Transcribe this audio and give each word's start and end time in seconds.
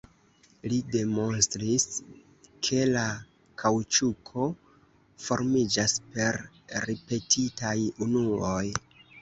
Li 0.71 0.77
demonstris 0.93 1.83
ke 2.67 2.79
la 2.95 3.03
kaŭĉuko 3.63 4.47
formiĝas 5.27 5.97
per 6.17 6.43
ripetitaj 6.91 7.79
unuoj. 8.09 8.69